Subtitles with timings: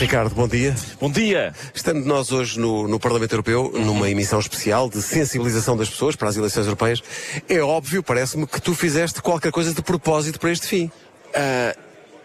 [0.00, 0.74] Ricardo, bom dia.
[0.98, 1.52] Bom dia.
[1.74, 6.26] Estando nós hoje no, no Parlamento Europeu, numa emissão especial de sensibilização das pessoas para
[6.30, 7.02] as eleições europeias,
[7.46, 10.90] é óbvio, parece-me, que tu fizeste qualquer coisa de propósito para este fim.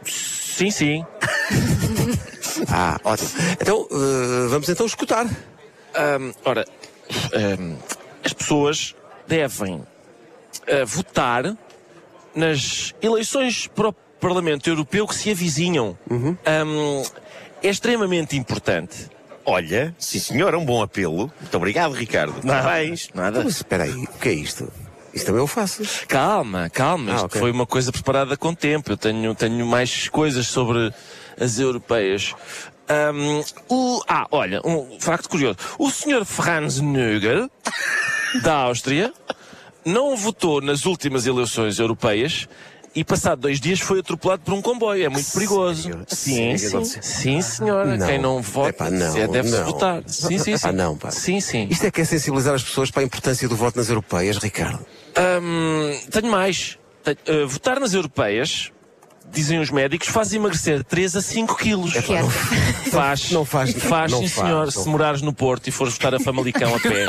[0.05, 1.05] Sim, sim.
[2.69, 3.29] Ah, ótimo.
[3.59, 5.25] Então, eh, vamos então escutar.
[5.93, 6.65] Ahm, ora,
[7.33, 7.75] ahm,
[8.23, 8.95] as pessoas
[9.27, 9.85] devem
[10.65, 11.57] ah, votar
[12.33, 13.93] nas eleições o
[14.25, 15.95] Parlamento Europeu que se avizinham.
[16.09, 17.03] Ahm,
[17.61, 19.07] é extremamente importante.
[19.45, 21.31] Olha, sim senhor, é um bom apelo.
[21.39, 22.41] Muito obrigado, Ricardo.
[22.41, 23.09] Parabéns.
[23.13, 23.43] Nada.
[23.43, 24.67] Mas espera aí, o que é isto?
[25.13, 25.83] Isto também eu faço.
[26.07, 27.11] Calma, calma.
[27.11, 27.39] Ah, Isto ok.
[27.39, 28.91] foi uma coisa preparada com tempo.
[28.91, 30.91] Eu tenho, tenho mais coisas sobre
[31.39, 32.33] as europeias.
[32.89, 35.57] Ahm, o, ah, olha, um facto curioso.
[35.77, 36.25] O Sr.
[36.25, 37.47] Franz Nögel,
[38.41, 39.13] da Áustria,
[39.85, 42.49] não votou nas últimas eleições europeias
[42.95, 45.03] e, passado dois dias, foi atropelado por um comboio.
[45.05, 45.83] É muito perigoso.
[45.83, 46.05] Sério?
[46.07, 46.85] Sim, Sério?
[46.85, 47.01] sim.
[47.01, 47.97] Sim, senhora.
[47.97, 48.07] Não.
[48.07, 49.65] Quem não vota Epá, não, é, deve-se não.
[49.65, 50.03] votar.
[50.07, 50.67] Sim, sim, sim.
[50.67, 51.11] Ah, não, pá.
[51.11, 51.67] Sim, sim.
[51.69, 54.85] Isto é que é sensibilizar as pessoas para a importância do voto nas europeias, Ricardo.
[55.41, 56.77] Hum, tenho mais.
[57.03, 58.71] Tenho- uh, votar nas europeias,
[59.31, 61.93] dizem os médicos, faz emagrecer 3 a 5 quilos.
[61.93, 62.29] Quero.
[62.91, 63.31] Faz.
[63.31, 64.65] Não faz- Faz, não sim, faz, senhor.
[64.65, 67.05] não Se morares no Porto e fores votar a Famalicão a pé.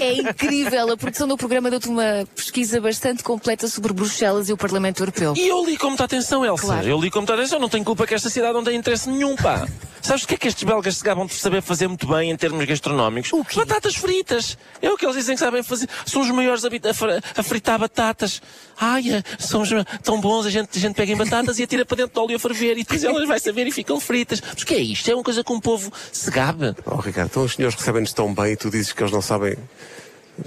[0.00, 0.92] É incrível.
[0.92, 5.34] A produção do programa deu-te uma pesquisa bastante completa sobre Bruxelas e o Parlamento Europeu.
[5.36, 6.64] E eu li com muita atenção, Elsa.
[6.66, 6.86] Claro.
[6.88, 7.58] Eu li com muita atenção.
[7.60, 9.66] Não tenho culpa que esta cidade não tenha interesse nenhum, pá.
[10.00, 12.36] Sabes o que é que estes belgas se gabam de saber fazer muito bem em
[12.36, 13.32] termos gastronómicos?
[13.32, 13.60] O quê?
[13.60, 14.58] Batatas fritas.
[14.80, 15.88] É o que eles dizem que sabem fazer.
[16.04, 18.42] São os maiores a, a a fritar batatas.
[18.80, 19.68] Ai, é, são os
[20.02, 20.44] tão bons.
[20.44, 22.72] A gente, a gente pega em batatas e atira para dentro de óleo a ferver
[22.72, 24.40] e depois elas vai saber e ficam fritas.
[24.40, 25.10] Mas o que é isto?
[25.10, 26.74] É uma coisa que um povo se gabe.
[26.86, 29.56] Oh, Ricardo, então os senhores recebem-nos tão bem e tu dizes que eles não sabem.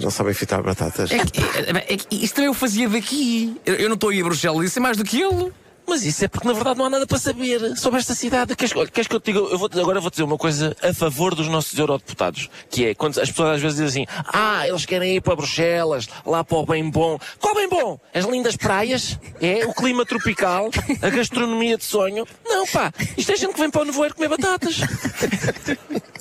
[0.00, 1.10] Não sabem fitar batatas.
[1.12, 3.56] É que, é- é que isto também eu fazia daqui.
[3.64, 5.52] Eu, eu não estou aí a Bruxelas, isso é mais do que ele.
[5.86, 8.56] Mas isso é porque na verdade não há nada para saber sobre esta cidade.
[8.56, 9.38] Queres, queres que eu te diga?
[9.38, 12.48] Eu vou, agora vou dizer uma coisa a favor dos nossos eurodeputados.
[12.70, 16.08] Que é quando as pessoas às vezes dizem assim: Ah, eles querem ir para Bruxelas,
[16.24, 17.18] lá para o bem bom.
[17.40, 17.98] Qual bem bom?
[18.12, 19.18] As lindas praias?
[19.40, 19.64] É?
[19.66, 20.70] O clima tropical?
[21.02, 22.26] A gastronomia de sonho?
[22.44, 22.92] Não, pá.
[23.16, 24.76] Isto é gente que vem para o nevoeiro comer batatas.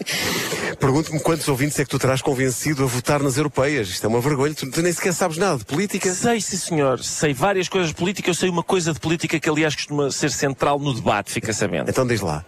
[0.80, 3.88] Pergunto-me quantos ouvintes é que tu terás convencido a votar nas europeias.
[3.90, 4.54] Isto é uma vergonha.
[4.54, 6.14] Tu, tu nem sequer sabes nada de política.
[6.14, 7.00] Sei, sim, senhor.
[7.00, 8.30] Sei várias coisas de política.
[8.30, 11.90] Eu sei uma coisa de política que, aliás, costuma ser central no debate, fica sabendo.
[11.90, 12.46] Então diz lá.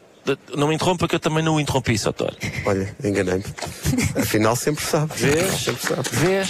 [0.56, 2.36] Não me interrompa que eu também não o interrompi, Soutor.
[2.66, 3.46] Olha, enganei-me.
[4.16, 5.14] Afinal, sempre sabe.
[5.16, 5.54] Vês?
[5.62, 6.10] Sempre sabe.
[6.12, 6.50] Vês?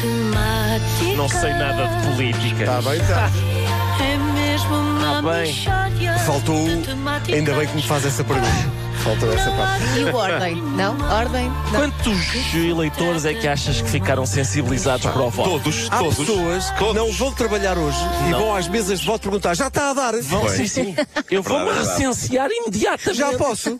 [0.00, 1.16] Temáticas.
[1.16, 2.60] Não sei nada de política.
[2.60, 3.30] Está bem, está.
[4.62, 5.54] Tá bem.
[6.26, 6.66] Faltou.
[7.32, 8.80] Ainda bem que me faz essa pergunta.
[9.02, 9.82] Faltou essa parte.
[9.98, 10.56] E o Ordem?
[10.76, 10.94] Não?
[11.10, 11.48] Ordem?
[11.48, 11.80] Não.
[11.80, 15.48] Quantos eleitores é que achas que ficaram sensibilizados para o voto?
[15.50, 16.16] Todos, Há todos.
[16.18, 16.94] pessoas que todos.
[16.96, 17.96] não vão trabalhar hoje
[18.28, 20.20] e vão às mesas de voto perguntar: já está a dar?
[20.20, 20.94] Vão, sim, sim.
[21.30, 23.16] Eu vou-me recensear imediatamente.
[23.18, 23.78] Já posso.